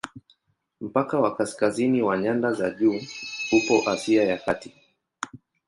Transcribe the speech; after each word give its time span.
Mpaka 0.81 1.19
wa 1.19 1.35
kaskazini 1.35 2.01
wa 2.01 2.17
nyanda 2.17 2.53
za 2.53 2.69
juu 2.69 3.01
upo 3.51 3.89
Asia 3.89 4.23
ya 4.23 4.37
Kati. 4.37 4.73